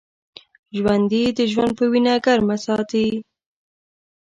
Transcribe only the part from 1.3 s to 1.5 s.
د